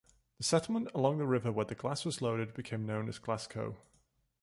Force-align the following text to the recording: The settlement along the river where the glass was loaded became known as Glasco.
The 0.39 0.43
settlement 0.45 0.89
along 0.95 1.19
the 1.19 1.27
river 1.27 1.51
where 1.51 1.65
the 1.65 1.75
glass 1.75 2.05
was 2.05 2.23
loaded 2.23 2.55
became 2.55 2.87
known 2.87 3.07
as 3.07 3.19
Glasco. 3.19 3.75